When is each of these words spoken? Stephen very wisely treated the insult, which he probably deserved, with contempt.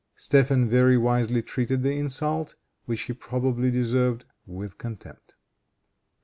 Stephen 0.15 0.67
very 0.67 0.97
wisely 0.97 1.43
treated 1.43 1.83
the 1.83 1.93
insult, 1.95 2.55
which 2.85 3.01
he 3.01 3.13
probably 3.13 3.69
deserved, 3.69 4.25
with 4.47 4.79
contempt. 4.79 5.35